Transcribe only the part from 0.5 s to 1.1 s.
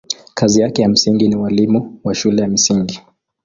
yake ya